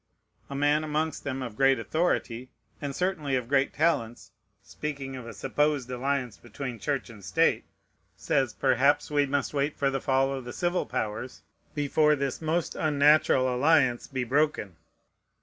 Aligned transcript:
A 0.49 0.55
man 0.55 0.83
amongst 0.83 1.23
them 1.23 1.43
of 1.43 1.55
great 1.55 1.77
authority, 1.77 2.49
and 2.81 2.95
certainly 2.95 3.35
of 3.35 3.47
great 3.47 3.71
talents, 3.71 4.31
speaking 4.63 5.15
of 5.15 5.27
a 5.27 5.33
supposed 5.35 5.91
alliance 5.91 6.37
between 6.37 6.79
Church 6.79 7.11
and 7.11 7.23
State, 7.23 7.65
says, 8.17 8.51
"Perhaps 8.51 9.11
we 9.11 9.27
must 9.27 9.53
wait 9.53 9.77
for 9.77 9.91
the 9.91 10.01
fall 10.01 10.33
of 10.33 10.43
the 10.43 10.53
civil 10.53 10.87
powers, 10.87 11.43
before 11.75 12.15
this 12.15 12.41
most 12.41 12.73
unnatural 12.73 13.53
alliance 13.53 14.07
be 14.07 14.23
broken. 14.23 14.75